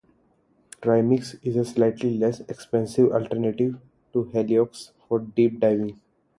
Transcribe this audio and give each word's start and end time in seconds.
Trimix 0.81 1.37
is 1.43 1.55
a 1.57 1.63
slightly 1.63 2.17
less 2.17 2.39
expensive 2.49 3.11
alternative 3.11 3.79
to 4.13 4.23
heliox 4.33 4.89
for 5.07 5.19
deep 5.19 5.59
diving. 5.59 6.01